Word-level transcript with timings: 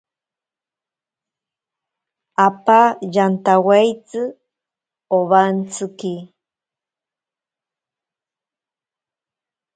Apa 2.45 2.79
yantawaitsi 3.13 4.21
owantsiki. 5.17 6.13